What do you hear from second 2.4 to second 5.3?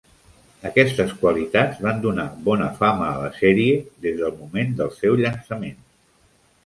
bona fama a la sèrie des del moment del seu